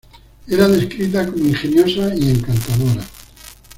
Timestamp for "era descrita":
0.47-1.27